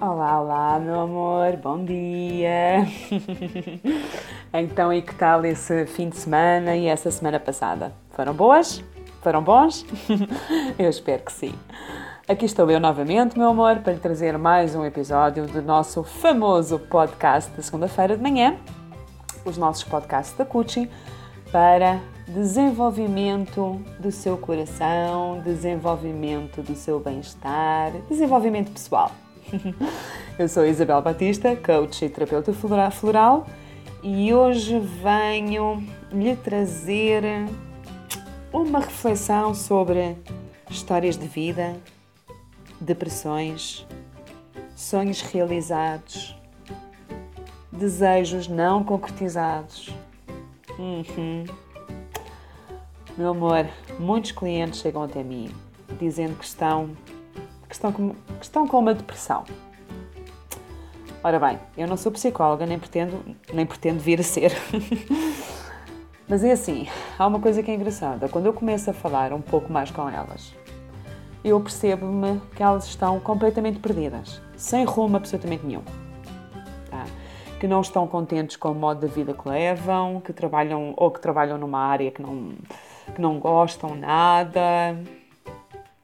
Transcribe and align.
Olá, 0.00 0.40
olá, 0.40 0.78
meu 0.78 0.98
amor, 0.98 1.58
bom 1.58 1.84
dia! 1.84 2.86
então, 4.50 4.90
e 4.90 5.02
que 5.02 5.14
tal 5.14 5.44
esse 5.44 5.84
fim 5.84 6.08
de 6.08 6.16
semana 6.16 6.74
e 6.74 6.86
essa 6.86 7.10
semana 7.10 7.38
passada? 7.38 7.92
Foram 8.14 8.32
boas? 8.32 8.82
Foram 9.20 9.42
bons? 9.42 9.84
eu 10.78 10.88
espero 10.88 11.22
que 11.22 11.30
sim. 11.30 11.54
Aqui 12.26 12.46
estou 12.46 12.70
eu 12.70 12.80
novamente, 12.80 13.38
meu 13.38 13.50
amor, 13.50 13.80
para 13.80 13.92
lhe 13.92 13.98
trazer 13.98 14.38
mais 14.38 14.74
um 14.74 14.86
episódio 14.86 15.46
do 15.46 15.60
nosso 15.60 16.02
famoso 16.02 16.78
podcast 16.78 17.50
da 17.50 17.62
segunda-feira 17.62 18.16
de 18.16 18.22
manhã, 18.22 18.56
os 19.44 19.58
nossos 19.58 19.84
podcasts 19.84 20.34
da 20.34 20.46
Cucci, 20.46 20.90
para 21.52 22.00
desenvolvimento 22.26 23.78
do 23.98 24.10
seu 24.10 24.38
coração, 24.38 25.42
desenvolvimento 25.44 26.62
do 26.62 26.74
seu 26.74 26.98
bem-estar, 26.98 27.92
desenvolvimento 28.08 28.72
pessoal. 28.72 29.10
Eu 30.38 30.48
sou 30.48 30.64
Isabel 30.64 31.02
Batista, 31.02 31.54
coach 31.56 32.04
e 32.04 32.08
terapeuta 32.08 32.52
floral, 32.90 33.46
e 34.02 34.32
hoje 34.32 34.78
venho 34.78 35.86
lhe 36.12 36.34
trazer 36.36 37.22
uma 38.52 38.80
reflexão 38.80 39.54
sobre 39.54 40.16
histórias 40.70 41.16
de 41.16 41.26
vida, 41.26 41.76
depressões, 42.80 43.86
sonhos 44.74 45.20
realizados, 45.20 46.36
desejos 47.70 48.48
não 48.48 48.82
concretizados. 48.82 49.90
Uhum. 50.78 51.44
Meu 53.18 53.30
amor, 53.30 53.68
muitos 53.98 54.32
clientes 54.32 54.80
chegam 54.80 55.02
até 55.02 55.22
mim 55.22 55.50
dizendo 55.98 56.36
que 56.36 56.44
estão, 56.44 56.90
que 57.70 57.76
estão, 57.76 57.92
com, 57.92 58.10
que 58.10 58.42
estão 58.42 58.66
com 58.66 58.78
uma 58.80 58.92
depressão. 58.92 59.44
Ora 61.22 61.38
bem, 61.38 61.58
eu 61.78 61.86
não 61.86 61.96
sou 61.96 62.10
psicóloga, 62.10 62.66
nem 62.66 62.78
pretendo, 62.78 63.22
nem 63.52 63.64
pretendo 63.64 64.00
vir 64.00 64.18
a 64.18 64.24
ser. 64.24 64.52
Mas 66.28 66.42
é 66.42 66.50
assim, 66.52 66.88
há 67.16 67.26
uma 67.26 67.38
coisa 67.38 67.62
que 67.62 67.70
é 67.70 67.74
engraçada. 67.74 68.28
Quando 68.28 68.46
eu 68.46 68.52
começo 68.52 68.90
a 68.90 68.92
falar 68.92 69.32
um 69.32 69.40
pouco 69.40 69.72
mais 69.72 69.90
com 69.90 70.08
elas, 70.08 70.52
eu 71.44 71.60
percebo-me 71.60 72.40
que 72.56 72.62
elas 72.62 72.86
estão 72.86 73.20
completamente 73.20 73.78
perdidas, 73.78 74.40
sem 74.56 74.84
rumo 74.84 75.16
absolutamente 75.16 75.64
nenhum. 75.64 75.82
Tá? 76.90 77.04
Que 77.60 77.68
não 77.68 77.82
estão 77.82 78.06
contentes 78.06 78.56
com 78.56 78.72
o 78.72 78.74
modo 78.74 79.06
de 79.06 79.12
vida 79.12 79.32
que 79.32 79.48
levam, 79.48 80.20
que 80.20 80.32
trabalham 80.32 80.92
ou 80.96 81.10
que 81.10 81.20
trabalham 81.20 81.56
numa 81.56 81.78
área 81.78 82.10
que 82.10 82.20
não, 82.20 82.52
que 83.14 83.20
não 83.20 83.38
gostam 83.38 83.94
nada. 83.94 84.96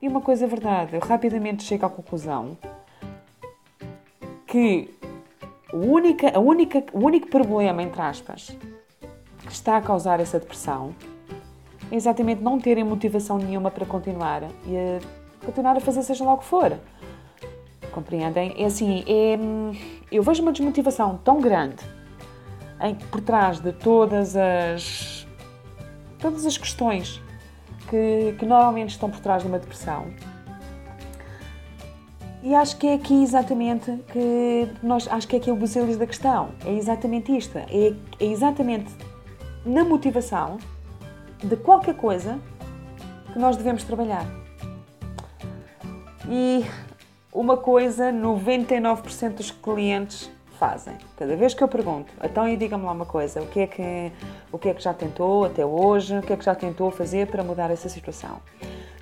E 0.01 0.09
uma 0.09 0.21
coisa 0.21 0.45
é 0.45 0.49
verdade, 0.49 0.95
eu 0.95 1.01
rapidamente 1.01 1.65
chego 1.65 1.87
à 1.87 1.91
conclusão 1.91 2.57
que 4.47 4.95
o, 5.73 5.79
única, 5.79 6.37
a 6.37 6.39
única, 6.39 6.85
o 6.93 7.05
único 7.05 7.29
problema, 7.29 7.83
entre 7.83 8.01
aspas, 8.01 8.57
que 9.41 9.53
está 9.53 9.77
a 9.79 9.81
causar 9.81 10.21
essa 10.21 10.39
depressão 10.39 10.95
é 11.91 11.97
exatamente 11.97 12.43
não 12.43 12.59
terem 12.59 12.85
motivação 12.85 13.39
nenhuma 13.39 13.71
para 13.71 13.87
continuar 13.87 14.43
e 14.67 14.77
a 14.77 15.45
continuar 15.47 15.77
a 15.77 15.81
fazer 15.81 16.03
seja 16.03 16.25
lá 16.25 16.35
o 16.35 16.39
que 16.39 16.45
for. 16.45 16.79
Compreendem? 17.93 18.55
É 18.59 18.67
assim, 18.67 19.03
é, 19.07 19.39
eu 20.13 20.23
vejo 20.23 20.43
uma 20.43 20.53
desmotivação 20.53 21.19
tão 21.25 21.41
grande 21.41 21.83
em, 22.83 22.95
por 22.95 23.23
trás 23.23 23.61
de 23.61 23.73
todas 23.73 24.37
as 24.37 25.27
todas 26.19 26.45
as 26.45 26.59
questões 26.59 27.23
que, 27.89 28.35
que 28.39 28.47
normalmente 28.47 28.91
estão 28.91 29.11
por 29.11 29.21
trás 29.21 29.43
de 29.43 29.49
uma 29.49 29.59
depressão. 29.59 30.07
E 32.43 32.55
acho 32.55 32.77
que 32.77 32.87
é 32.87 32.95
aqui 32.95 33.23
exatamente 33.23 33.91
que 34.13 34.69
nós 34.83 35.09
acho 35.09 35.27
que 35.27 35.35
é 35.35 35.39
aqui 35.39 35.51
o 35.51 35.57
buzilis 35.57 35.97
da 35.97 36.07
questão. 36.07 36.51
É 36.65 36.73
exatamente 36.73 37.37
isto. 37.37 37.59
É, 37.59 37.93
é 38.21 38.25
exatamente 38.25 38.95
na 39.65 39.85
motivação 39.85 40.59
de 41.43 41.57
qualquer 41.57 41.97
coisa 41.97 42.39
que 43.33 43.39
nós 43.39 43.57
devemos 43.57 43.83
trabalhar. 43.83 44.25
E 46.29 46.65
uma 47.33 47.57
coisa 47.57 48.13
99% 48.13 49.35
dos 49.35 49.51
clientes 49.51 50.31
fazem. 50.59 50.97
Cada 51.17 51.37
vez 51.37 51.55
que 51.55 51.63
eu 51.63 51.69
pergunto, 51.69 52.13
então 52.23 52.49
e 52.49 52.57
diga-me 52.57 52.85
lá 52.85 52.93
uma 52.93 53.07
coisa, 53.07 53.43
o 53.43 53.47
que, 53.47 53.61
é 53.61 53.67
que, 53.67 54.13
o 54.51 54.59
que 54.59 54.69
é 54.69 54.75
que 54.75 54.83
já 54.83 54.93
tentou 54.93 55.45
até 55.45 55.65
hoje, 55.65 56.19
o 56.19 56.23
que 56.23 56.33
é 56.33 56.37
que 56.37 56.45
já 56.45 56.55
tentou 56.55 56.91
fazer 56.91 57.27
para 57.29 57.43
mudar 57.43 57.71
essa 57.71 57.89
situação? 57.89 58.41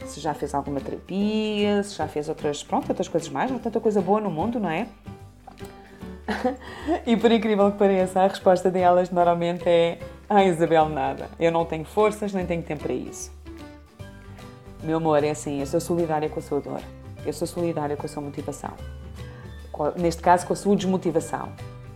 Se 0.04 0.20
já 0.20 0.34
fez 0.34 0.54
alguma 0.54 0.80
terapia, 0.80 1.82
se 1.82 1.96
já 1.96 2.06
fez 2.06 2.28
outras, 2.28 2.62
pronto, 2.62 2.88
outras 2.88 3.08
coisas 3.08 3.28
mais, 3.28 3.50
há 3.50 3.58
tanta 3.58 3.80
coisa 3.80 4.00
boa 4.00 4.20
no 4.20 4.30
mundo, 4.30 4.60
não 4.60 4.68
é? 4.68 4.86
e 7.06 7.16
por 7.16 7.30
incrível 7.30 7.70
que 7.72 7.78
pareça, 7.78 8.20
a 8.20 8.26
resposta 8.26 8.70
delas 8.70 9.10
normalmente 9.10 9.68
é 9.68 9.98
ah, 10.28 10.44
Isabel, 10.44 10.88
nada. 10.88 11.28
Eu 11.38 11.52
não 11.52 11.64
tenho 11.64 11.84
forças, 11.84 12.32
nem 12.32 12.46
tenho 12.46 12.62
tempo 12.62 12.82
para 12.82 12.92
isso. 12.92 13.30
Meu 14.82 14.96
amor, 14.96 15.22
é 15.22 15.30
assim, 15.30 15.60
eu 15.60 15.66
sou 15.66 15.80
solidária 15.80 16.28
com 16.28 16.40
a 16.40 16.42
sua 16.42 16.60
dor. 16.60 16.80
Eu 17.24 17.32
sou 17.32 17.46
solidária 17.46 17.96
com 17.96 18.06
a 18.06 18.08
sua 18.08 18.22
motivação. 18.22 18.72
Neste 19.96 20.22
caso, 20.22 20.46
com 20.46 20.52
a 20.52 20.56
sua 20.56 20.76
desmotivação. 20.76 21.52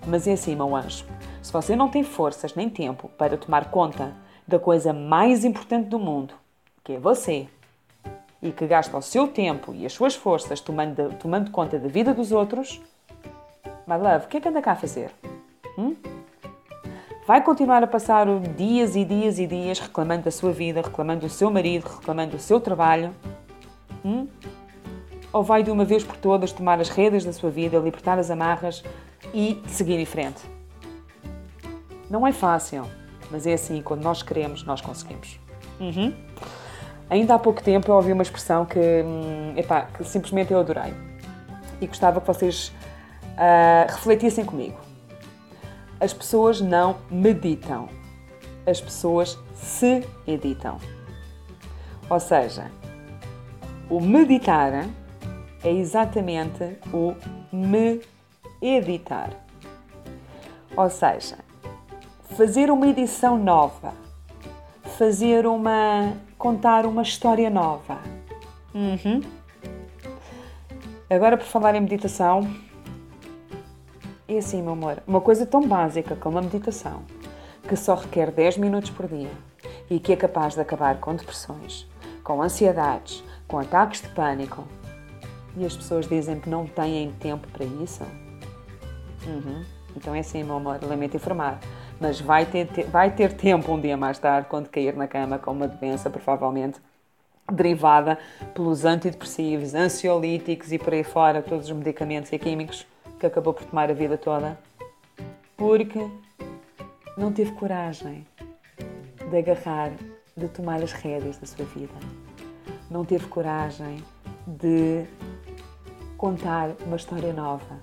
Mas 0.06 0.26
é 0.26 0.32
assim, 0.32 0.54
meu 0.54 0.74
anjo. 0.74 1.04
Se 1.42 1.52
você 1.52 1.76
não 1.76 1.88
tem 1.88 2.02
forças 2.02 2.54
nem 2.54 2.68
tempo 2.68 3.08
para 3.16 3.36
tomar 3.36 3.70
conta 3.70 4.12
da 4.46 4.58
coisa 4.58 4.92
mais 4.92 5.44
importante 5.44 5.88
do 5.88 5.98
mundo, 5.98 6.34
que 6.82 6.94
é 6.94 6.98
você, 6.98 7.46
e 8.42 8.50
que 8.50 8.66
gasta 8.66 8.96
o 8.96 9.02
seu 9.02 9.28
tempo 9.28 9.74
e 9.74 9.84
as 9.84 9.92
suas 9.92 10.14
forças 10.14 10.60
tomando, 10.60 11.12
tomando 11.18 11.50
conta 11.50 11.78
da 11.78 11.88
vida 11.88 12.14
dos 12.14 12.32
outros, 12.32 12.80
my 13.86 13.96
love, 13.96 14.26
o 14.26 14.28
que 14.28 14.36
é 14.36 14.40
que 14.40 14.48
anda 14.48 14.62
cá 14.62 14.72
a 14.72 14.76
fazer? 14.76 15.10
Hum? 15.76 15.94
vai 17.28 17.42
continuar 17.42 17.82
a 17.82 17.86
passar 17.86 18.26
dias 18.56 18.96
e 18.96 19.04
dias 19.04 19.38
e 19.38 19.46
dias 19.46 19.78
reclamando 19.78 20.22
da 20.22 20.30
sua 20.30 20.50
vida, 20.50 20.80
reclamando 20.80 21.26
do 21.26 21.28
seu 21.28 21.50
marido, 21.50 21.86
reclamando 21.86 22.36
do 22.36 22.42
seu 22.42 22.58
trabalho? 22.58 23.14
Hum? 24.02 24.26
Ou 25.32 25.42
vai 25.42 25.62
de 25.62 25.70
uma 25.70 25.84
vez 25.84 26.02
por 26.02 26.16
todas 26.16 26.52
tomar 26.52 26.80
as 26.80 26.88
redes 26.88 27.24
da 27.24 27.32
sua 27.32 27.50
vida, 27.50 27.78
libertar 27.78 28.18
as 28.18 28.30
amarras 28.30 28.82
e 29.34 29.60
seguir 29.66 29.98
em 29.98 30.06
frente? 30.06 30.40
Não 32.08 32.26
é 32.26 32.32
fácil, 32.32 32.84
mas 33.30 33.46
é 33.46 33.52
assim, 33.52 33.82
quando 33.82 34.02
nós 34.02 34.22
queremos, 34.22 34.64
nós 34.64 34.80
conseguimos. 34.80 35.38
Uhum. 35.78 36.14
Ainda 37.10 37.34
há 37.34 37.38
pouco 37.38 37.62
tempo 37.62 37.90
eu 37.90 37.94
ouvi 37.94 38.12
uma 38.12 38.22
expressão 38.22 38.64
que, 38.64 38.78
hum, 38.78 39.54
epá, 39.56 39.82
que 39.82 40.04
simplesmente 40.04 40.52
eu 40.52 40.60
adorei 40.60 40.94
e 41.80 41.86
gostava 41.86 42.20
que 42.20 42.26
vocês 42.26 42.68
uh, 43.34 43.90
refletissem 43.90 44.44
comigo. 44.44 44.78
As 46.00 46.12
pessoas 46.12 46.60
não 46.60 46.96
meditam, 47.10 47.88
as 48.66 48.80
pessoas 48.80 49.38
se 49.54 50.06
editam. 50.26 50.78
Ou 52.08 52.20
seja, 52.20 52.70
o 53.90 54.00
meditar 54.00 54.86
é 55.62 55.72
exatamente 55.72 56.78
o 56.92 57.14
me 57.52 58.00
editar. 58.60 59.30
Ou 60.76 60.88
seja, 60.90 61.38
fazer 62.36 62.70
uma 62.70 62.86
edição 62.86 63.36
nova, 63.38 63.92
fazer 64.96 65.46
uma. 65.46 66.12
contar 66.36 66.86
uma 66.86 67.02
história 67.02 67.50
nova. 67.50 67.98
Uhum. 68.74 69.22
Agora, 71.10 71.36
por 71.36 71.46
falar 71.46 71.74
em 71.74 71.80
meditação, 71.80 72.48
e 74.28 74.36
assim, 74.36 74.60
meu 74.60 74.72
amor, 74.72 75.02
uma 75.06 75.22
coisa 75.22 75.46
tão 75.46 75.66
básica 75.66 76.14
como 76.14 76.38
a 76.38 76.42
meditação, 76.42 77.02
que 77.66 77.74
só 77.74 77.94
requer 77.94 78.30
10 78.30 78.58
minutos 78.58 78.90
por 78.90 79.08
dia 79.08 79.30
e 79.90 79.98
que 79.98 80.12
é 80.12 80.16
capaz 80.16 80.54
de 80.54 80.60
acabar 80.60 81.00
com 81.00 81.14
depressões, 81.14 81.88
com 82.22 82.42
ansiedades, 82.42 83.24
com 83.46 83.58
ataques 83.58 84.02
de 84.02 84.08
pânico. 84.08 84.64
E 85.58 85.66
as 85.66 85.76
pessoas 85.76 86.08
dizem 86.08 86.38
que 86.40 86.48
não 86.48 86.66
têm 86.66 87.12
tempo 87.18 87.46
para 87.48 87.64
isso? 87.64 88.04
Uhum. 89.26 89.64
Então 89.96 90.14
é 90.14 90.20
assim, 90.20 90.44
meu 90.44 90.56
amor, 90.56 90.78
lamento 90.82 91.16
informar. 91.16 91.58
Mas 92.00 92.20
vai 92.20 92.46
ter, 92.46 92.66
vai 92.90 93.10
ter 93.10 93.32
tempo 93.32 93.72
um 93.72 93.80
dia 93.80 93.96
mais 93.96 94.18
tarde, 94.18 94.48
quando 94.48 94.68
cair 94.68 94.94
na 94.94 95.08
cama 95.08 95.38
com 95.38 95.50
uma 95.50 95.66
doença, 95.66 96.08
provavelmente 96.08 96.80
derivada 97.50 98.18
pelos 98.54 98.84
antidepressivos, 98.84 99.74
ansiolíticos 99.74 100.72
e 100.72 100.78
por 100.78 100.92
aí 100.92 101.02
fora, 101.02 101.42
todos 101.42 101.66
os 101.66 101.76
medicamentos 101.76 102.30
e 102.30 102.38
químicos 102.38 102.86
que 103.18 103.26
acabou 103.26 103.52
por 103.52 103.64
tomar 103.64 103.90
a 103.90 103.94
vida 103.94 104.16
toda 104.16 104.56
porque 105.58 106.08
não 107.16 107.32
teve 107.32 107.50
coragem 107.52 108.24
de 109.28 109.36
agarrar, 109.36 109.90
de 110.36 110.48
tomar 110.48 110.80
as 110.80 110.92
rédeas 110.92 111.36
da 111.36 111.46
sua 111.46 111.64
vida. 111.66 111.92
Não 112.88 113.04
teve 113.04 113.26
coragem 113.26 114.02
de 114.46 115.04
contar 116.18 116.74
uma 116.84 116.96
história 116.96 117.32
nova, 117.32 117.80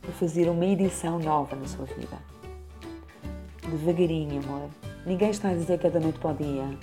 de 0.00 0.12
fazer 0.12 0.48
uma 0.48 0.64
edição 0.64 1.18
nova 1.18 1.54
na 1.56 1.66
sua 1.66 1.84
vida. 1.84 2.16
Devagarinho, 3.68 4.40
amor. 4.42 4.70
Ninguém 5.04 5.30
está 5.30 5.50
a 5.50 5.54
dizer 5.54 5.78
cada 5.80 5.98
noite 5.98 6.18
para 6.18 6.30
o 6.30 6.34
dia, 6.34 6.78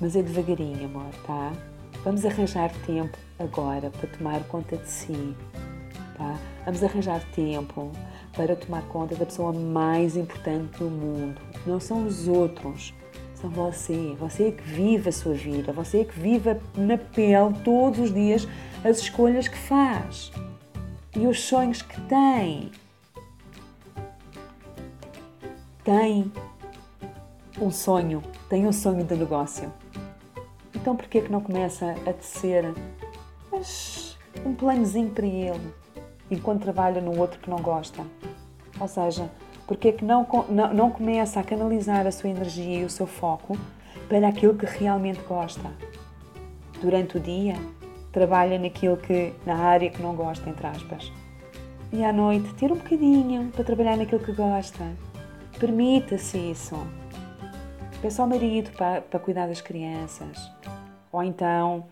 mas 0.00 0.16
é 0.16 0.22
devagarinho, 0.22 0.86
amor, 0.86 1.10
tá? 1.26 1.52
Vamos 2.04 2.24
arranjar 2.24 2.70
tempo 2.86 3.18
agora 3.38 3.90
para 3.90 4.08
tomar 4.08 4.42
conta 4.44 4.76
de 4.76 4.88
si, 4.88 5.36
Tá? 6.16 6.38
Vamos 6.64 6.82
arranjar 6.82 7.20
tempo 7.32 7.90
para 8.36 8.54
tomar 8.54 8.82
conta 8.82 9.16
da 9.16 9.26
pessoa 9.26 9.52
mais 9.52 10.16
importante 10.16 10.78
do 10.78 10.84
mundo. 10.84 11.40
Não 11.66 11.80
são 11.80 12.06
os 12.06 12.28
outros, 12.28 12.94
são 13.44 13.50
você. 13.50 14.16
Você 14.18 14.48
é 14.48 14.50
que 14.52 14.62
vive 14.62 15.08
a 15.08 15.12
sua 15.12 15.34
vida, 15.34 15.72
você 15.72 16.00
é 16.00 16.04
que 16.04 16.18
vive 16.18 16.56
na 16.76 16.96
pele 16.96 17.54
todos 17.62 17.98
os 17.98 18.14
dias 18.14 18.48
as 18.84 18.98
escolhas 18.98 19.48
que 19.48 19.56
faz 19.56 20.32
e 21.14 21.26
os 21.26 21.40
sonhos 21.40 21.82
que 21.82 22.00
tem. 22.02 22.70
Tem 25.82 26.32
um 27.60 27.70
sonho, 27.70 28.22
tem 28.48 28.66
um 28.66 28.72
sonho 28.72 29.04
de 29.04 29.14
negócio. 29.14 29.72
Então 30.74 30.96
por 30.96 31.06
que 31.06 31.20
que 31.20 31.32
não 31.32 31.40
começa 31.40 31.94
a 32.06 32.12
tecer 32.12 32.64
um 34.44 34.54
planozinho 34.54 35.10
para 35.10 35.26
ele 35.26 35.74
enquanto 36.30 36.62
trabalha 36.62 37.00
no 37.00 37.18
outro 37.18 37.38
que 37.40 37.50
não 37.50 37.58
gosta? 37.58 38.04
Ou 38.80 38.88
seja, 38.88 39.30
porque 39.66 39.88
é 39.88 39.92
que 39.92 40.04
não, 40.04 40.26
não, 40.48 40.74
não 40.74 40.90
começa 40.90 41.40
a 41.40 41.42
canalizar 41.42 42.06
a 42.06 42.12
sua 42.12 42.30
energia 42.30 42.80
e 42.80 42.84
o 42.84 42.90
seu 42.90 43.06
foco 43.06 43.56
para 44.08 44.28
aquilo 44.28 44.54
que 44.54 44.66
realmente 44.66 45.20
gosta? 45.20 45.70
Durante 46.80 47.16
o 47.16 47.20
dia, 47.20 47.54
trabalha 48.12 48.58
naquilo 48.58 48.96
que, 48.96 49.32
na 49.46 49.56
área 49.56 49.90
que 49.90 50.02
não 50.02 50.14
gosta, 50.14 50.48
entre 50.48 50.66
aspas. 50.66 51.10
E 51.92 52.04
à 52.04 52.12
noite, 52.12 52.52
tira 52.54 52.74
um 52.74 52.76
bocadinho 52.76 53.50
para 53.52 53.64
trabalhar 53.64 53.96
naquilo 53.96 54.20
que 54.20 54.32
gosta. 54.32 54.84
Permita-se 55.58 56.36
isso. 56.36 56.76
Peça 58.02 58.20
ao 58.20 58.28
marido 58.28 58.70
para, 58.72 59.00
para 59.00 59.20
cuidar 59.20 59.46
das 59.46 59.60
crianças. 59.60 60.50
Ou 61.10 61.22
então, 61.22 61.86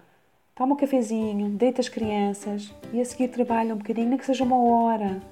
toma 0.55 0.75
um 0.75 0.77
cafezinho, 0.77 1.49
deita 1.51 1.81
as 1.81 1.89
crianças 1.89 2.75
e 2.93 3.01
a 3.01 3.05
seguir 3.05 3.29
trabalha 3.29 3.75
um 3.75 3.79
bocadinho, 3.79 4.09
nem 4.09 4.19
que 4.19 4.27
seja 4.27 4.45
uma 4.45 4.59
hora 4.63 5.23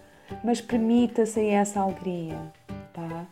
mas 0.42 0.60
permita-se 0.60 1.46
essa 1.46 1.80
alegria, 1.80 2.38
tá? 2.92 3.26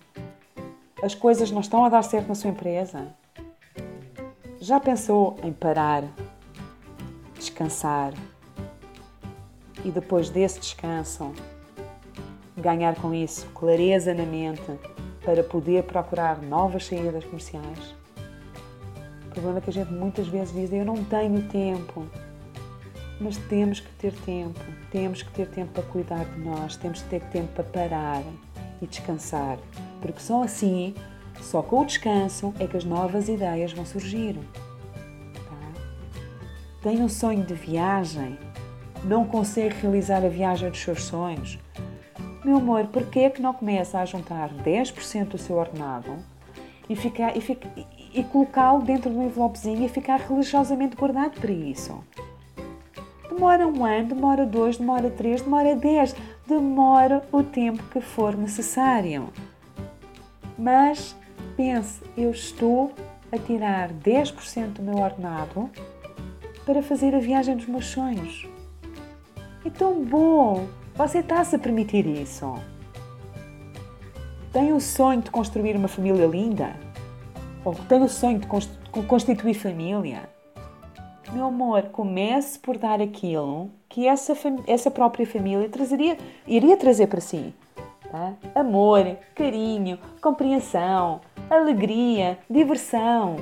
As 1.02 1.14
coisas 1.14 1.50
não 1.50 1.60
estão 1.60 1.84
a 1.84 1.88
dar 1.88 2.02
certo 2.02 2.28
na 2.28 2.34
sua 2.34 2.50
empresa? 2.50 3.08
Já 4.60 4.80
pensou 4.80 5.36
em 5.42 5.52
parar, 5.52 6.02
descansar 7.36 8.12
e 9.84 9.90
depois 9.90 10.28
desse 10.28 10.58
descanso 10.58 11.32
ganhar 12.56 12.96
com 12.96 13.14
isso 13.14 13.46
clareza 13.54 14.12
na 14.12 14.24
mente 14.24 14.78
para 15.24 15.44
poder 15.44 15.84
procurar 15.84 16.42
novas 16.42 16.86
saídas 16.86 17.24
comerciais? 17.24 17.94
O 19.26 19.30
problema 19.30 19.58
é 19.58 19.60
que 19.60 19.70
a 19.70 19.72
gente 19.72 19.92
muitas 19.92 20.26
vezes 20.26 20.52
diz: 20.52 20.72
Eu 20.72 20.84
não 20.84 21.04
tenho 21.04 21.48
tempo 21.48 22.04
mas 23.20 23.36
temos 23.36 23.80
que 23.80 23.90
ter 23.92 24.12
tempo, 24.12 24.60
temos 24.90 25.22
que 25.22 25.30
ter 25.30 25.48
tempo 25.48 25.72
para 25.72 25.82
cuidar 25.84 26.24
de 26.24 26.40
nós, 26.40 26.76
temos 26.76 27.02
que 27.02 27.08
ter 27.08 27.20
tempo 27.22 27.48
para 27.52 27.64
parar 27.64 28.22
e 28.80 28.86
descansar, 28.86 29.58
porque 30.00 30.20
só 30.20 30.44
assim, 30.44 30.94
só 31.40 31.62
com 31.62 31.80
o 31.80 31.84
descanso 31.84 32.54
é 32.58 32.66
que 32.66 32.76
as 32.76 32.84
novas 32.84 33.28
ideias 33.28 33.72
vão 33.72 33.84
surgir. 33.84 34.36
Tá? 35.34 35.80
Tem 36.82 37.02
um 37.02 37.08
sonho 37.08 37.44
de 37.44 37.54
viagem, 37.54 38.38
não 39.04 39.24
consegue 39.24 39.74
realizar 39.80 40.24
a 40.24 40.28
viagem 40.28 40.70
dos 40.70 40.80
seus 40.80 41.04
sonhos. 41.04 41.58
Meu 42.44 42.58
amor, 42.58 42.86
por 42.86 43.04
que 43.06 43.20
é 43.20 43.30
que 43.30 43.42
não 43.42 43.52
começa 43.52 43.98
a 43.98 44.04
juntar 44.04 44.50
10% 44.50 45.28
do 45.28 45.38
seu 45.38 45.56
ordenado 45.56 46.16
e, 46.88 46.94
e, 46.94 48.20
e 48.20 48.24
colocá-lo 48.24 48.82
dentro 48.82 49.10
de 49.10 49.16
um 49.16 49.26
envelopezinho 49.26 49.84
e 49.84 49.88
ficar 49.88 50.20
religiosamente 50.20 50.96
guardado 50.96 51.40
para 51.40 51.50
isso? 51.50 52.02
Demora 53.38 53.68
um 53.68 53.84
ano, 53.84 54.08
demora 54.08 54.44
dois, 54.44 54.78
demora 54.78 55.08
três, 55.10 55.42
demora 55.42 55.76
dez, 55.76 56.12
demora 56.44 57.22
o 57.30 57.40
tempo 57.40 57.80
que 57.84 58.00
for 58.00 58.36
necessário. 58.36 59.28
Mas 60.58 61.14
pense, 61.56 62.02
eu 62.16 62.32
estou 62.32 62.92
a 63.30 63.38
tirar 63.38 63.90
10% 63.92 64.72
do 64.72 64.82
meu 64.82 64.96
ordenado 64.96 65.70
para 66.66 66.82
fazer 66.82 67.14
a 67.14 67.20
viagem 67.20 67.56
dos 67.56 67.66
meus 67.66 67.86
sonhos. 67.86 68.44
É 69.64 69.70
tão 69.70 70.04
bom! 70.04 70.66
Você 70.96 71.20
está-se 71.20 71.54
a 71.54 71.60
permitir 71.60 72.08
isso. 72.08 72.52
Tem 74.52 74.72
o 74.72 74.80
sonho 74.80 75.22
de 75.22 75.30
construir 75.30 75.76
uma 75.76 75.86
família 75.86 76.26
linda? 76.26 76.74
Ou 77.64 77.72
tem 77.72 78.02
o 78.02 78.08
sonho 78.08 78.40
de 78.40 78.48
constituir 79.06 79.54
família? 79.54 80.28
Meu 81.32 81.46
amor, 81.46 81.84
comece 81.92 82.58
por 82.58 82.78
dar 82.78 83.00
aquilo 83.00 83.70
que 83.88 84.06
essa, 84.06 84.34
essa 84.66 84.90
própria 84.90 85.26
família 85.26 85.68
trazeria, 85.68 86.16
iria 86.46 86.76
trazer 86.76 87.06
para 87.06 87.20
si. 87.20 87.52
Tá? 88.10 88.34
Amor, 88.54 89.16
carinho, 89.34 89.98
compreensão, 90.20 91.20
alegria, 91.50 92.38
diversão. 92.48 93.36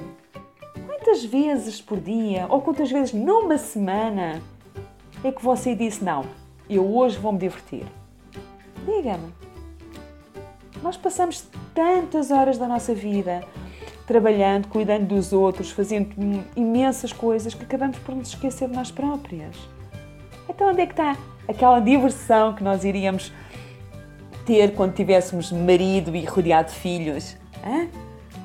Quantas 0.86 1.24
vezes 1.24 1.80
por 1.80 2.00
dia 2.00 2.46
ou 2.48 2.60
quantas 2.60 2.90
vezes 2.90 3.12
numa 3.12 3.58
semana 3.58 4.42
é 5.22 5.30
que 5.30 5.42
você 5.42 5.74
disse: 5.74 6.02
Não, 6.02 6.24
eu 6.68 6.84
hoje 6.96 7.18
vou 7.18 7.32
me 7.32 7.38
divertir? 7.38 7.86
Diga-me. 8.84 9.32
Nós 10.82 10.96
passamos 10.96 11.46
tantas 11.74 12.30
horas 12.30 12.58
da 12.58 12.66
nossa 12.66 12.94
vida 12.94 13.42
trabalhando, 14.06 14.68
cuidando 14.68 15.06
dos 15.06 15.32
outros, 15.32 15.70
fazendo 15.70 16.14
imensas 16.54 17.12
coisas 17.12 17.52
que 17.52 17.64
acabamos 17.64 17.98
por 17.98 18.14
nos 18.14 18.28
esquecer 18.28 18.68
de 18.68 18.76
nós 18.76 18.90
próprias. 18.90 19.56
Então, 20.48 20.70
onde 20.70 20.82
é 20.82 20.86
que 20.86 20.92
está 20.92 21.16
aquela 21.48 21.80
diversão 21.80 22.54
que 22.54 22.62
nós 22.62 22.84
iríamos 22.84 23.32
ter 24.46 24.74
quando 24.74 24.94
tivéssemos 24.94 25.50
marido 25.50 26.14
e 26.14 26.24
rodeado 26.24 26.70
de 26.70 26.76
filhos? 26.76 27.36
Hã? 27.64 27.88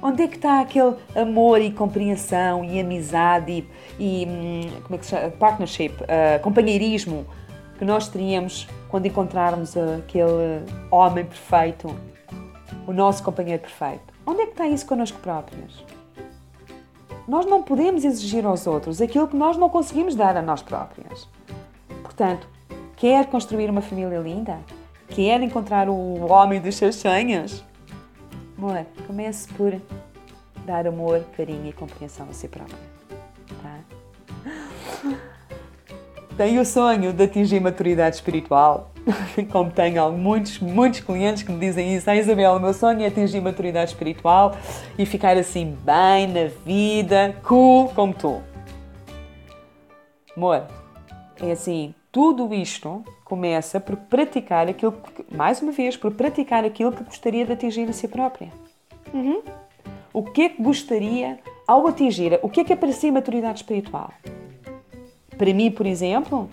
Onde 0.01 0.23
é 0.23 0.27
que 0.27 0.35
está 0.35 0.61
aquele 0.61 0.95
amor 1.15 1.61
e 1.61 1.71
compreensão 1.71 2.65
e 2.65 2.79
amizade 2.79 3.63
e, 3.99 4.23
e 4.23 4.25
hum, 4.27 4.81
como 4.81 4.95
é 4.95 4.97
que 4.97 5.05
se 5.05 5.11
chama? 5.11 5.29
partnership, 5.29 5.91
uh, 6.01 6.41
companheirismo 6.41 7.23
que 7.77 7.85
nós 7.85 8.07
teríamos 8.07 8.67
quando 8.89 9.05
encontrarmos 9.05 9.77
aquele 9.77 10.65
homem 10.89 11.23
perfeito, 11.23 11.95
o 12.87 12.91
nosso 12.91 13.23
companheiro 13.23 13.61
perfeito? 13.61 14.10
Onde 14.25 14.41
é 14.41 14.45
que 14.45 14.51
está 14.51 14.67
isso 14.67 14.85
connosco 14.85 15.19
próprios? 15.19 15.83
Nós 17.27 17.45
não 17.45 17.63
podemos 17.63 18.03
exigir 18.03 18.45
aos 18.45 18.67
outros 18.67 19.01
aquilo 19.01 19.27
que 19.27 19.35
nós 19.35 19.57
não 19.57 19.69
conseguimos 19.69 20.15
dar 20.15 20.35
a 20.35 20.41
nós 20.41 20.61
próprias. 20.61 21.27
Portanto, 22.03 22.47
quer 22.95 23.25
construir 23.27 23.69
uma 23.69 23.81
família 23.81 24.19
linda? 24.19 24.59
Quer 25.07 25.41
encontrar 25.41 25.89
o 25.89 26.25
homem 26.31 26.61
dos 26.61 26.75
seus 26.75 26.95
sonhos? 26.95 27.63
Amor, 28.57 28.85
comece 29.07 29.47
por 29.53 29.79
dar 30.65 30.85
amor, 30.85 31.23
carinho 31.35 31.67
e 31.67 31.73
compreensão 31.73 32.27
a 32.29 32.33
si 32.33 32.47
própria. 32.47 32.77
Tá? 33.61 33.79
Tenho 36.37 36.61
o 36.61 36.65
sonho 36.65 37.11
de 37.11 37.23
atingir 37.23 37.59
maturidade 37.59 38.15
espiritual 38.15 38.90
como 39.51 39.71
tenho 39.71 40.11
muitos, 40.11 40.59
muitos 40.59 40.99
clientes 41.01 41.43
que 41.43 41.51
me 41.51 41.59
dizem 41.59 41.95
isso, 41.95 42.09
ah, 42.09 42.15
Isabel, 42.15 42.53
o 42.53 42.59
meu 42.59 42.73
sonho 42.73 43.01
é 43.01 43.07
atingir 43.07 43.41
maturidade 43.41 43.91
espiritual 43.91 44.55
e 44.97 45.05
ficar 45.05 45.37
assim 45.37 45.77
bem 45.83 46.27
na 46.27 46.49
vida, 46.65 47.35
cool 47.43 47.89
como 47.89 48.13
tu. 48.13 48.41
Amor, 50.35 50.67
é 51.41 51.51
assim, 51.51 51.93
tudo 52.11 52.53
isto 52.53 53.03
começa 53.23 53.79
por 53.79 53.95
praticar 53.95 54.67
aquilo 54.67 54.91
que, 54.91 55.35
mais 55.35 55.61
uma 55.61 55.71
vez, 55.71 55.97
por 55.97 56.11
praticar 56.11 56.63
aquilo 56.63 56.91
que 56.91 57.03
gostaria 57.03 57.45
de 57.45 57.53
atingir 57.53 57.89
a 57.89 57.93
si 57.93 58.07
própria. 58.07 58.51
Uhum. 59.13 59.41
O 60.13 60.23
que 60.23 60.41
é 60.43 60.49
que 60.49 60.61
gostaria 60.61 61.39
ao 61.67 61.87
atingir? 61.87 62.39
O 62.41 62.49
que 62.49 62.61
é 62.61 62.63
que 62.63 62.73
é 62.73 62.75
para 62.75 62.91
si 62.91 63.09
maturidade 63.09 63.59
espiritual? 63.59 64.11
Para 65.37 65.53
mim, 65.53 65.71
por 65.71 65.85
exemplo, 65.85 66.49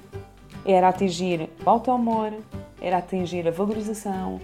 era 0.68 0.88
atingir 0.88 1.48
o 1.64 1.70
auto-amor, 1.70 2.30
era 2.78 2.98
atingir 2.98 3.48
a 3.48 3.50
valorização 3.50 4.38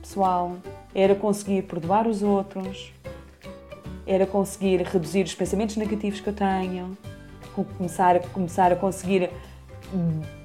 pessoal, 0.00 0.56
era 0.94 1.14
conseguir 1.14 1.62
perdoar 1.62 2.06
os 2.06 2.22
outros, 2.22 2.94
era 4.06 4.26
conseguir 4.26 4.80
reduzir 4.82 5.22
os 5.22 5.34
pensamentos 5.34 5.76
negativos 5.76 6.18
que 6.18 6.28
eu 6.28 6.32
tenho, 6.32 6.96
começar, 7.76 8.18
começar 8.30 8.72
a 8.72 8.76
conseguir 8.76 9.28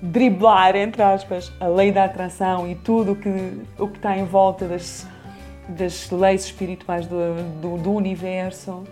driblar, 0.02 0.76
entre 0.76 1.02
aspas, 1.02 1.50
a 1.62 1.68
lei 1.68 1.94
da 1.94 2.04
atração 2.04 2.70
e 2.70 2.76
tudo 2.76 3.14
o 3.14 3.16
que, 3.16 3.62
o 3.80 3.88
que 3.88 3.98
está 3.98 4.18
em 4.18 4.26
volta 4.26 4.68
das, 4.68 5.08
das 5.70 6.12
leis 6.12 6.44
espirituais 6.44 7.08
do, 7.08 7.18
do, 7.62 7.78
do 7.78 7.94
universo. 7.94 8.84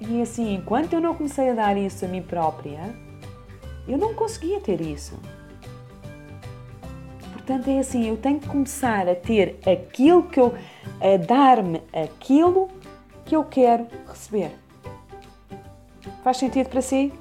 E 0.00 0.20
assim, 0.20 0.54
enquanto 0.54 0.92
eu 0.92 1.00
não 1.00 1.14
comecei 1.14 1.48
a 1.50 1.54
dar 1.54 1.76
isso 1.78 2.04
a 2.04 2.08
mim 2.08 2.20
própria, 2.20 3.09
eu 3.90 3.98
não 3.98 4.14
conseguia 4.14 4.60
ter 4.60 4.80
isso. 4.80 5.18
Portanto, 7.32 7.68
é 7.68 7.78
assim, 7.78 8.08
eu 8.08 8.16
tenho 8.16 8.38
que 8.38 8.48
começar 8.48 9.08
a 9.08 9.14
ter 9.14 9.58
aquilo 9.66 10.22
que 10.24 10.38
eu. 10.38 10.54
a 11.00 11.16
dar-me 11.16 11.82
aquilo 11.92 12.68
que 13.24 13.34
eu 13.34 13.44
quero 13.44 13.86
receber. 14.06 14.52
Faz 16.22 16.36
sentido 16.36 16.68
para 16.68 16.80
si? 16.80 17.12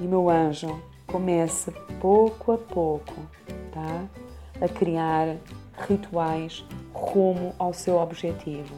E 0.00 0.04
meu 0.04 0.28
anjo, 0.28 0.80
comece 1.06 1.72
pouco 2.00 2.52
a 2.52 2.58
pouco, 2.58 3.14
tá? 3.72 4.04
A 4.60 4.68
criar 4.68 5.36
rituais 5.88 6.64
rumo 6.92 7.54
ao 7.58 7.72
seu 7.72 7.96
objetivo, 7.96 8.74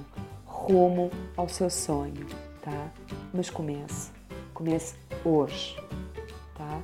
rumo 0.47 1.11
ao 1.37 1.49
seu 1.49 1.69
sonho, 1.69 2.27
tá? 2.63 2.91
Mas 3.35 3.51
comece, 3.51 4.11
comece 4.57 4.97
hoje, 5.23 5.79
tá? 6.57 6.81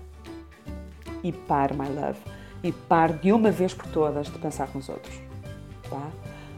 E 1.25 1.33
pare, 1.33 1.75
my 1.75 1.88
love, 1.88 2.19
e 2.62 2.71
pare 2.71 3.14
de 3.14 3.33
uma 3.33 3.50
vez 3.50 3.73
por 3.73 3.87
todas 3.87 4.26
de 4.26 4.38
pensar 4.38 4.69
nos 4.75 4.88
outros, 4.88 5.14
tá? 5.88 6.11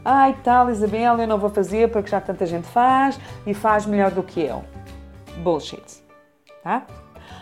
Ai, 0.03 0.37
tal, 0.43 0.69
Isabel, 0.69 1.17
eu 1.17 1.27
não 1.27 1.39
vou 1.39 1.49
fazer 1.49 1.89
porque 1.89 2.09
já 2.09 2.19
tanta 2.19 2.45
gente 2.45 2.67
faz 2.67 3.19
e 3.47 3.53
faz 3.53 3.85
melhor 3.85 4.11
do 4.11 4.21
que 4.21 4.41
eu. 4.41 4.63
Bullshit, 5.37 6.03
tá? 6.61 6.85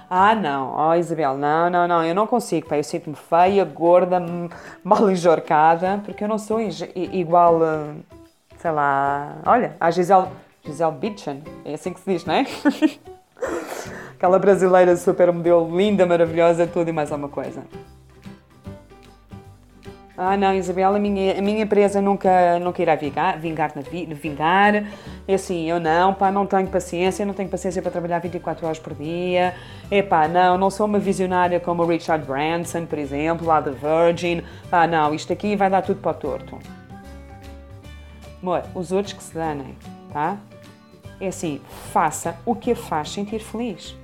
Ah, 0.09 0.35
não, 0.35 0.75
oh 0.77 0.93
Isabel, 0.93 1.35
não, 1.35 1.69
não, 1.69 1.87
não, 1.87 2.05
eu 2.05 2.13
não 2.13 2.27
consigo, 2.27 2.67
pá, 2.67 2.77
eu 2.77 2.83
sinto-me 2.83 3.15
feia, 3.15 3.65
gorda, 3.65 4.21
mal 4.83 5.09
enjorcada, 5.09 5.99
porque 6.05 6.23
eu 6.23 6.27
não 6.27 6.37
sou 6.37 6.59
igual, 6.61 7.59
sei 8.57 8.71
lá, 8.71 9.37
olha, 9.45 9.75
a 9.79 9.89
Gisele, 9.89 10.27
Gisele 10.63 10.91
Bündchen, 10.91 11.43
é 11.65 11.73
assim 11.73 11.91
que 11.91 11.99
se 11.99 12.11
diz, 12.11 12.25
não 12.25 12.35
é? 12.35 12.45
Aquela 14.15 14.39
brasileira 14.39 14.95
super 14.95 15.31
modelo, 15.31 15.75
linda, 15.75 16.05
maravilhosa, 16.05 16.65
tudo 16.65 16.89
e 16.89 16.93
mais 16.93 17.11
alguma 17.11 17.29
coisa. 17.29 17.63
Ah, 20.15 20.37
não, 20.37 20.53
Isabel, 20.53 20.95
a 20.95 20.99
minha, 20.99 21.39
a 21.39 21.41
minha 21.41 21.63
empresa 21.63 21.99
nunca, 21.99 22.59
nunca 22.59 22.81
irá 22.81 22.95
vingar, 22.95 23.39
vingar, 23.39 23.73
vingar. 24.21 24.83
É 25.27 25.33
assim, 25.33 25.67
eu 25.67 25.79
não, 25.79 26.13
pá, 26.13 26.31
não 26.31 26.45
tenho 26.45 26.67
paciência, 26.67 27.25
não 27.25 27.33
tenho 27.33 27.49
paciência 27.49 27.81
para 27.81 27.89
trabalhar 27.91 28.19
24 28.19 28.63
horas 28.63 28.77
por 28.77 28.93
dia. 28.93 29.55
É 29.89 30.03
pá, 30.03 30.27
não, 30.27 30.55
não 30.55 30.69
sou 30.69 30.85
uma 30.85 30.99
visionária 30.99 31.59
como 31.59 31.81
o 31.81 31.87
Richard 31.87 32.25
Branson, 32.27 32.85
por 32.85 32.99
exemplo, 32.99 33.47
lá 33.47 33.59
da 33.59 33.71
Virgin. 33.71 34.43
Pá, 34.69 34.85
não, 34.85 35.15
isto 35.15 35.33
aqui 35.33 35.55
vai 35.55 35.69
dar 35.69 35.81
tudo 35.81 35.99
para 35.99 36.11
o 36.11 36.13
torto. 36.13 36.59
Amor, 38.41 38.63
os 38.75 38.91
outros 38.91 39.13
que 39.13 39.23
se 39.23 39.33
danem, 39.33 39.75
tá? 40.11 40.37
É 41.23 41.29
assim, 41.29 41.61
faça 41.93 42.37
o 42.45 42.53
que 42.53 42.71
a 42.71 42.75
faz 42.75 43.11
sentir 43.11 43.39
feliz, 43.39 43.95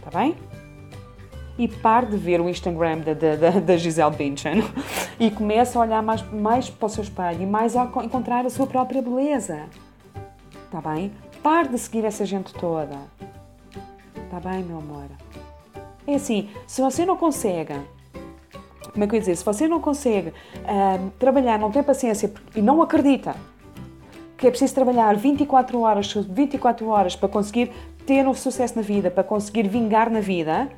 tá 0.00 0.18
bem? 0.18 0.34
e 1.58 1.68
pare 1.68 2.06
de 2.06 2.16
ver 2.16 2.40
o 2.40 2.48
Instagram 2.48 3.00
da, 3.00 3.12
da, 3.12 3.60
da 3.60 3.76
Gisele 3.76 4.16
Bündchen 4.16 4.64
e 5.20 5.30
comece 5.30 5.76
a 5.76 5.82
olhar 5.82 6.02
mais, 6.02 6.22
mais 6.32 6.70
para 6.70 6.86
o 6.86 6.88
seu 6.88 7.04
espelho 7.04 7.42
e 7.42 7.46
mais 7.46 7.76
a 7.76 7.84
encontrar 8.02 8.46
a 8.46 8.48
sua 8.48 8.66
própria 8.66 9.02
beleza. 9.02 9.66
Está 10.64 10.80
bem? 10.80 11.12
Pare 11.42 11.68
de 11.68 11.78
seguir 11.78 12.06
essa 12.06 12.24
gente 12.24 12.54
toda. 12.54 12.98
Está 14.16 14.40
bem, 14.40 14.64
meu 14.64 14.78
amor? 14.78 15.04
É 16.06 16.14
assim, 16.14 16.48
se 16.66 16.80
você 16.80 17.04
não 17.04 17.18
consegue, 17.18 17.74
como 18.92 19.04
é 19.04 19.06
que 19.06 19.14
eu 19.14 19.16
ia 19.16 19.20
dizer? 19.20 19.36
Se 19.36 19.44
você 19.44 19.68
não 19.68 19.78
consegue 19.78 20.30
uh, 20.30 21.10
trabalhar, 21.18 21.58
não 21.58 21.70
tem 21.70 21.82
paciência 21.82 22.32
e 22.56 22.62
não 22.62 22.80
acredita 22.80 23.36
que 24.42 24.48
é 24.48 24.50
preciso 24.50 24.74
trabalhar 24.74 25.14
24 25.14 25.80
horas, 25.82 26.12
24 26.12 26.88
horas 26.88 27.14
para 27.14 27.28
conseguir 27.28 27.70
ter 28.04 28.26
um 28.26 28.34
sucesso 28.34 28.74
na 28.74 28.82
vida, 28.82 29.08
para 29.08 29.22
conseguir 29.22 29.68
vingar 29.68 30.10
na 30.10 30.18
vida, 30.18 30.68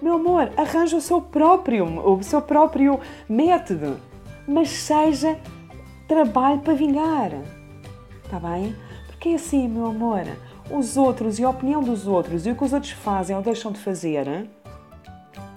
meu 0.00 0.14
amor, 0.14 0.52
arranja 0.56 0.96
o 0.96 1.00
seu 1.00 1.20
próprio, 1.20 1.84
o 2.08 2.22
seu 2.22 2.40
próprio 2.40 3.00
método, 3.28 4.00
mas 4.46 4.68
seja 4.68 5.36
trabalho 6.06 6.60
para 6.60 6.72
vingar. 6.74 7.32
Está 8.24 8.38
bem? 8.38 8.76
Porque 9.08 9.30
é 9.30 9.34
assim, 9.34 9.66
meu 9.66 9.86
amor, 9.86 10.22
os 10.70 10.96
outros 10.96 11.40
e 11.40 11.44
a 11.44 11.50
opinião 11.50 11.82
dos 11.82 12.06
outros 12.06 12.46
e 12.46 12.52
o 12.52 12.54
que 12.54 12.62
os 12.62 12.72
outros 12.72 12.92
fazem 12.92 13.34
ou 13.34 13.42
deixam 13.42 13.72
de 13.72 13.80
fazer 13.80 14.28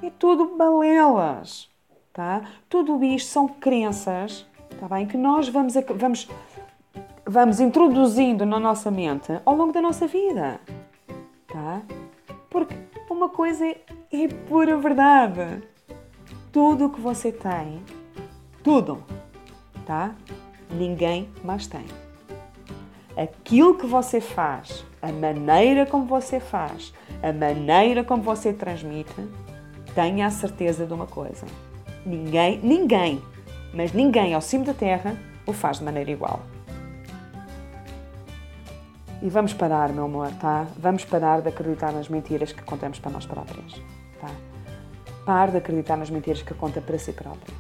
é 0.02 0.10
tudo 0.18 0.58
balelas, 0.58 1.70
tá? 2.12 2.42
Tudo 2.68 3.04
isto 3.04 3.30
são 3.30 3.48
crenças, 3.48 4.44
tá 4.80 4.88
bem? 4.88 5.06
Que 5.06 5.18
nós 5.18 5.48
vamos, 5.48 5.76
vamos, 6.00 6.28
vamos 7.28 7.60
introduzindo 7.60 8.46
na 8.46 8.58
nossa 8.58 8.90
mente 8.90 9.38
ao 9.46 9.54
longo 9.54 9.74
da 9.74 9.82
nossa 9.82 10.08
vida, 10.08 10.62
tá? 11.46 11.82
Porque 12.50 12.74
uma 13.10 13.28
coisa 13.28 13.66
é 13.66 14.28
pura 14.48 14.78
verdade. 14.78 15.62
Tudo 16.52 16.86
o 16.86 16.90
que 16.90 17.02
você 17.02 17.32
tem, 17.32 17.84
tudo, 18.64 19.04
tá? 19.86 20.16
Ninguém 20.72 21.30
mais 21.44 21.68
tem. 21.68 21.86
Aquilo 23.16 23.76
que 23.76 23.86
você 23.86 24.22
faz, 24.22 24.86
a 25.02 25.12
maneira 25.12 25.86
como 25.86 26.06
você 26.06 26.40
faz, 26.40 26.94
a 27.22 27.34
maneira 27.34 28.04
como 28.04 28.24
você 28.24 28.54
transmite, 28.54 29.28
tenha 29.94 30.28
a 30.28 30.32
certeza 30.32 30.86
de 30.86 30.94
uma 30.94 31.08
coisa. 31.08 31.46
Ninguém, 32.06 32.60
ninguém, 32.64 33.22
mas 33.74 33.92
ninguém 33.92 34.34
ao 34.34 34.42
cimo 34.42 34.64
da 34.64 34.74
terra 34.74 35.18
o 35.46 35.52
faz 35.52 35.80
de 35.80 35.84
maneira 35.84 36.12
igual. 36.12 36.42
E 39.22 39.30
vamos 39.30 39.52
parar, 39.52 39.92
meu 39.92 40.06
amor, 40.06 40.32
tá? 40.34 40.68
Vamos 40.78 41.04
parar 41.04 41.42
de 41.42 41.50
acreditar 41.50 41.92
nas 41.92 42.08
mentiras 42.08 42.52
que 42.52 42.62
contamos 42.62 43.00
para 43.00 43.12
nós 43.12 43.26
próprias, 43.26 43.74
tá? 44.22 44.30
Pare 45.26 45.52
de 45.52 45.58
acreditar 45.58 45.98
nas 45.98 46.10
mentiras 46.12 46.44
que 46.44 46.54
conta 46.54 46.80
para 46.80 47.00
si 47.00 47.12
própria. 47.12 47.56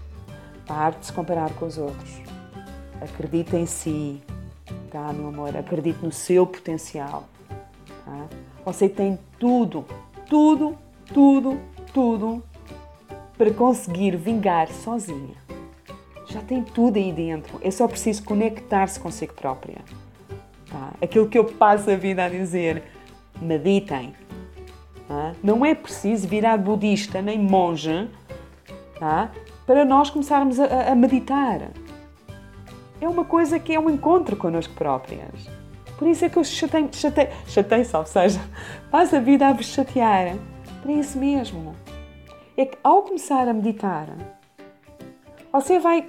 Pare 0.68 0.98
de 1.00 1.08
se 1.08 1.14
comparar 1.14 1.52
com 1.54 1.66
os 1.66 1.80
outros. 1.80 2.22
Acredite 3.02 3.56
em 3.56 3.66
si, 3.66 4.22
tá, 4.92 5.12
meu 5.12 5.30
amor? 5.30 5.58
Acredite 5.58 6.06
no 6.06 6.12
seu 6.12 6.46
potencial, 6.46 7.24
tá? 8.06 8.28
Você 8.64 8.88
tem 8.88 9.18
tudo, 9.40 9.84
tudo, 10.30 10.78
tudo, 11.12 11.60
tudo 11.92 12.44
para 13.36 13.52
conseguir 13.52 14.16
vingar 14.16 14.68
sozinha. 14.68 15.36
Já 16.28 16.42
tem 16.42 16.64
tudo 16.64 16.98
aí 16.98 17.12
dentro. 17.12 17.60
É 17.64 17.72
só 17.72 17.88
preciso 17.88 18.24
conectar-se 18.24 19.00
consigo 19.00 19.34
própria. 19.34 19.78
Tá? 20.70 20.94
Aquilo 21.02 21.28
que 21.28 21.38
eu 21.38 21.46
passo 21.46 21.90
a 21.90 21.96
vida 21.96 22.26
a 22.26 22.30
dizer, 22.30 22.84
meditem. 23.42 24.14
Tá? 25.08 25.34
Não 25.44 25.66
é 25.66 25.74
preciso 25.74 26.28
virar 26.28 26.58
budista 26.58 27.22
nem 27.22 27.40
monge 27.40 28.10
tá? 29.00 29.32
para 29.66 29.86
nós 29.86 30.10
começarmos 30.10 30.60
a, 30.60 30.92
a 30.92 30.96
meditar. 30.96 31.72
É 33.00 33.08
uma 33.08 33.24
coisa 33.24 33.60
que 33.60 33.74
é 33.74 33.80
um 33.80 33.90
encontro 33.90 34.36
connosco 34.36 34.74
próprias. 34.74 35.48
Por 35.98 36.08
isso 36.08 36.26
é 36.26 36.30
que 36.30 36.38
eu 36.38 36.44
chatei, 36.44 36.88
chatei, 36.92 37.30
chatei 37.48 37.86
ou 37.94 38.06
seja, 38.06 38.40
passo 38.92 39.16
a 39.16 39.20
vida 39.20 39.48
a 39.48 39.54
vos 39.54 39.66
chatear. 39.66 40.36
Para 40.82 40.92
isso 40.92 41.18
mesmo. 41.18 41.76
É 42.56 42.66
que 42.66 42.78
ao 42.84 43.04
começar 43.04 43.48
a 43.48 43.54
meditar, 43.54 44.08
você 45.52 45.80
vai 45.80 46.08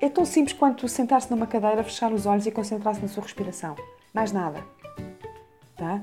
é 0.00 0.08
tão 0.08 0.24
simples 0.24 0.56
quanto 0.56 0.86
sentar-se 0.88 1.30
numa 1.30 1.46
cadeira, 1.46 1.82
fechar 1.82 2.12
os 2.12 2.26
olhos 2.26 2.46
e 2.46 2.50
concentrar-se 2.50 3.00
na 3.00 3.08
sua 3.08 3.22
respiração. 3.22 3.74
Mais 4.12 4.32
nada. 4.32 4.62
Tá? 5.76 6.00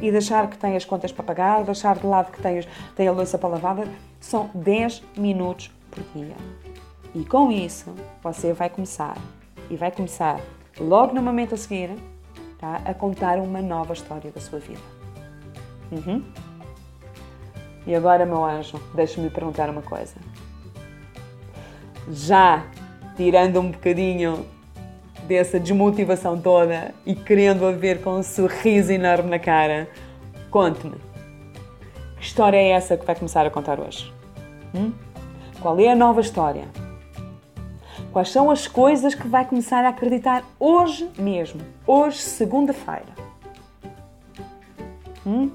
E 0.00 0.10
deixar 0.10 0.48
que 0.48 0.58
tem 0.58 0.76
as 0.76 0.84
contas 0.84 1.12
para 1.12 1.24
pagar, 1.24 1.64
deixar 1.64 1.96
de 1.96 2.06
lado 2.06 2.30
que 2.30 2.40
tem, 2.40 2.60
tem 2.94 3.08
a 3.08 3.12
louça 3.12 3.38
para 3.38 3.48
lavar. 3.50 3.76
São 4.20 4.50
10 4.54 5.02
minutos 5.16 5.70
por 5.90 6.02
dia. 6.14 6.36
E 7.14 7.24
com 7.24 7.50
isso, 7.50 7.94
você 8.22 8.52
vai 8.52 8.68
começar. 8.68 9.16
E 9.70 9.76
vai 9.76 9.90
começar 9.90 10.40
logo 10.78 11.14
no 11.14 11.22
momento 11.22 11.54
a 11.54 11.58
seguir 11.58 11.90
tá? 12.58 12.80
a 12.84 12.94
contar 12.94 13.38
uma 13.38 13.60
nova 13.60 13.92
história 13.92 14.30
da 14.30 14.40
sua 14.40 14.58
vida. 14.58 14.80
Uhum. 15.90 16.22
E 17.86 17.94
agora, 17.94 18.26
meu 18.26 18.44
anjo, 18.44 18.80
deixa-me 18.94 19.30
perguntar 19.30 19.70
uma 19.70 19.82
coisa. 19.82 20.16
Já 22.10 22.64
tirando 23.16 23.60
um 23.60 23.70
bocadinho 23.70 24.46
dessa 25.26 25.58
desmotivação 25.58 26.40
toda 26.40 26.94
e 27.04 27.14
querendo 27.14 27.66
a 27.66 27.72
ver 27.72 28.00
com 28.02 28.18
um 28.18 28.22
sorriso 28.22 28.92
enorme 28.92 29.30
na 29.30 29.38
cara, 29.38 29.88
conte-me. 30.50 30.96
Que 32.18 32.24
história 32.24 32.56
é 32.56 32.70
essa 32.70 32.96
que 32.96 33.04
vai 33.04 33.14
começar 33.14 33.46
a 33.46 33.50
contar 33.50 33.80
hoje? 33.80 34.12
Hum? 34.74 34.92
Qual 35.60 35.78
é 35.80 35.90
a 35.90 35.96
nova 35.96 36.20
história? 36.20 36.64
Quais 38.12 38.30
são 38.30 38.50
as 38.50 38.66
coisas 38.66 39.14
que 39.14 39.26
vai 39.26 39.44
começar 39.44 39.84
a 39.84 39.88
acreditar 39.88 40.44
hoje 40.58 41.10
mesmo? 41.18 41.60
Hoje, 41.86 42.18
segunda-feira. 42.18 43.14
Hum? 45.26 45.50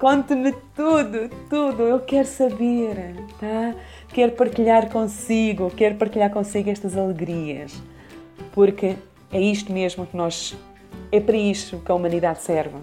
Conte-me 0.00 0.52
tudo, 0.74 1.28
tudo. 1.50 1.82
Eu 1.82 2.00
quero 2.00 2.26
saber, 2.26 3.14
tá? 3.38 3.74
quero 4.08 4.32
partilhar 4.32 4.88
consigo, 4.88 5.70
quero 5.70 5.96
partilhar 5.96 6.30
consigo 6.30 6.70
estas 6.70 6.96
alegrias, 6.96 7.82
porque 8.52 8.96
é 9.30 9.38
isto 9.38 9.70
mesmo 9.70 10.06
que 10.06 10.16
nós, 10.16 10.56
é 11.12 11.20
para 11.20 11.36
isto 11.36 11.80
que 11.80 11.92
a 11.92 11.94
humanidade 11.94 12.40
serve, 12.40 12.78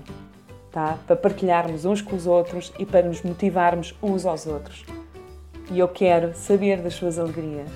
tá? 0.71 0.99
Para 1.07 1.15
partilharmos 1.15 1.85
uns 1.85 2.03
com 2.03 2.15
os 2.15 2.27
outros 2.27 2.71
e 2.77 2.85
para 2.85 3.07
nos 3.07 3.23
motivarmos 3.23 3.95
uns 4.01 4.23
aos 4.23 4.45
outros. 4.45 4.85
E 5.71 5.79
eu 5.79 5.87
quero 5.87 6.35
saber 6.35 6.83
das 6.83 6.93
suas 6.93 7.17
alegrias, 7.17 7.71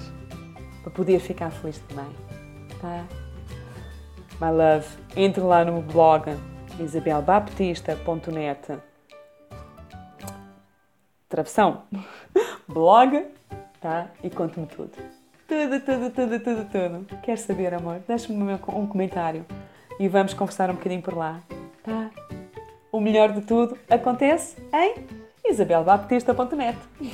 para 0.84 0.92
poder 0.92 1.20
ficar 1.20 1.50
feliz 1.50 1.82
também, 1.90 2.12
tá? 2.80 3.08
My 4.40 4.52
love, 4.52 4.86
entre 5.16 5.42
lá 5.42 5.66
no 5.66 5.82
blog 5.82 6.30
isabelbaptista.net 6.80 8.80
travessão, 11.42 11.84
blog, 12.68 13.26
tá? 13.80 14.08
E 14.24 14.30
conte-me 14.30 14.68
tudo. 14.68 14.92
Tudo, 15.48 15.80
tudo, 15.82 16.10
tudo, 16.12 16.40
tudo, 16.40 16.66
tudo. 16.66 17.06
Quer 17.22 17.38
saber, 17.38 17.74
amor? 17.74 18.02
Deixa-me 18.08 18.54
um 18.54 18.88
comentário 18.88 19.46
e 20.00 20.08
vamos 20.08 20.34
conversar 20.34 20.70
um 20.70 20.76
bocadinho 20.76 21.02
por 21.02 21.18
lá, 21.18 21.42
tá? 21.84 22.10
O 22.92 23.00
melhor 23.00 23.32
de 23.32 23.42
tudo 23.42 23.78
acontece 23.90 24.62
em 24.74 24.96
isabelbaptista.net. 25.50 26.78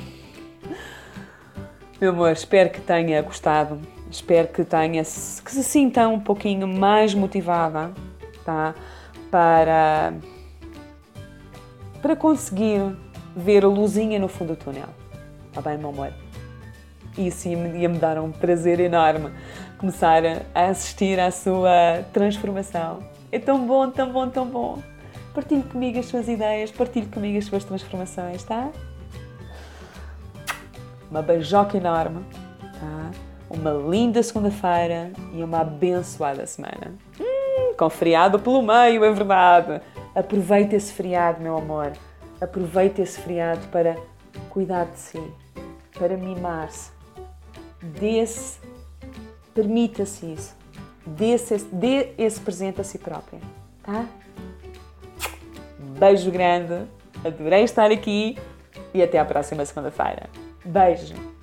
Meu 1.99 2.11
amor, 2.11 2.31
espero 2.31 2.69
que 2.69 2.79
tenha 2.79 3.19
gostado, 3.23 3.81
espero 4.11 4.49
que 4.49 4.63
tenha, 4.63 5.01
que 5.01 5.51
se 5.51 5.63
sinta 5.63 6.07
um 6.07 6.19
pouquinho 6.19 6.67
mais 6.67 7.15
motivada, 7.15 7.91
tá? 8.45 8.75
Para, 9.31 10.13
para 11.99 12.15
conseguir 12.15 12.95
ver 13.37 13.63
a 13.63 13.67
luzinha 13.67 14.19
no 14.19 14.27
fundo 14.27 14.55
do 14.55 14.55
túnel. 14.55 14.89
Tá 15.53 15.61
bem, 15.61 15.77
meu 15.77 15.89
amor? 15.89 16.11
Isso 17.17 17.47
ia-me 17.47 17.97
dar 17.97 18.19
um 18.19 18.31
prazer 18.31 18.79
enorme 18.79 19.31
começar 19.77 20.23
a 20.55 20.65
assistir 20.65 21.19
à 21.19 21.29
sua 21.29 22.03
transformação. 22.11 22.99
É 23.31 23.37
tão 23.37 23.65
bom, 23.65 23.89
tão 23.89 24.11
bom, 24.11 24.29
tão 24.29 24.45
bom. 24.45 24.81
Partilhe 25.33 25.63
comigo 25.63 25.99
as 25.99 26.07
suas 26.07 26.27
ideias, 26.27 26.71
partilhe 26.71 27.05
comigo 27.05 27.37
as 27.37 27.45
suas 27.45 27.63
transformações, 27.63 28.43
tá? 28.43 28.69
Uma 31.11 31.21
beijoca 31.21 31.77
enorme, 31.77 32.25
tá? 32.59 33.11
Uma 33.49 33.71
linda 33.71 34.21
segunda-feira 34.23 35.11
e 35.33 35.43
uma 35.43 35.61
abençoada 35.61 36.45
semana. 36.47 36.95
Hum, 37.19 37.73
com 37.77 37.89
feriado 37.89 38.39
pelo 38.39 38.61
meio, 38.61 39.05
é 39.05 39.11
verdade. 39.11 39.81
Aproveite 40.15 40.75
esse 40.75 40.91
feriado, 40.91 41.41
meu 41.41 41.55
amor. 41.55 41.93
Aproveite 42.39 43.01
esse 43.01 43.19
feriado 43.19 43.65
para 43.67 43.95
cuidar 44.49 44.85
de 44.85 44.99
si, 44.99 45.33
para 45.97 46.15
mimar-se. 46.15 46.91
Dê-se, 47.81 48.59
permita-se 49.53 50.33
isso. 50.33 50.55
Dê-se, 51.05 51.57
dê 51.71 52.13
esse 52.17 52.39
presente 52.39 52.81
a 52.81 52.83
si 52.83 52.99
própria, 52.99 53.39
tá? 53.83 54.05
Beijo 55.97 56.29
grande, 56.29 56.85
adorei 57.25 57.63
estar 57.63 57.89
aqui 57.89 58.37
e 58.93 59.01
até 59.01 59.17
à 59.17 59.25
próxima 59.25 59.65
segunda-feira. 59.65 60.29
Beijo! 60.65 61.36